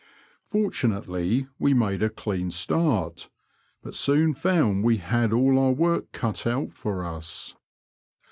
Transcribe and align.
Fortunately, 0.47 1.45
we 1.59 1.75
made 1.75 2.01
a 2.01 2.09
clean 2.09 2.49
start, 2.49 3.29
but 3.83 3.93
soon 3.93 4.33
found 4.33 4.83
we 4.83 4.97
had 4.97 5.31
all 5.31 5.59
our 5.59 5.73
work 5.73 6.11
cut 6.11 6.47
out 6.47 6.73
for 6.73 7.05
us. 7.05 7.55